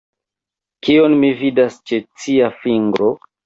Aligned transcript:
Kion 0.87 1.19
mi 1.21 1.31
vidas 1.43 1.79
ĉe 1.93 2.03
cia 2.25 2.53
fingro? 2.67 3.17